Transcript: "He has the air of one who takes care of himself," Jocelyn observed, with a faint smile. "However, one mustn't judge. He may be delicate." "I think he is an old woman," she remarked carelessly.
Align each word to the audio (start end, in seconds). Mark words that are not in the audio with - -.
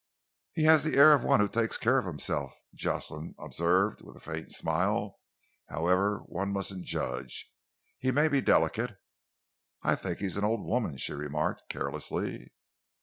"He 0.53 0.63
has 0.63 0.83
the 0.83 0.97
air 0.97 1.13
of 1.13 1.23
one 1.23 1.41
who 1.41 1.47
takes 1.47 1.77
care 1.77 1.99
of 1.99 2.07
himself," 2.07 2.55
Jocelyn 2.73 3.35
observed, 3.37 4.01
with 4.01 4.15
a 4.15 4.19
faint 4.19 4.51
smile. 4.51 5.19
"However, 5.69 6.21
one 6.25 6.51
mustn't 6.51 6.85
judge. 6.85 7.51
He 7.99 8.09
may 8.09 8.27
be 8.27 8.41
delicate." 8.41 8.97
"I 9.83 9.93
think 9.93 10.17
he 10.17 10.25
is 10.25 10.37
an 10.37 10.43
old 10.43 10.65
woman," 10.65 10.97
she 10.97 11.13
remarked 11.13 11.69
carelessly. 11.69 12.51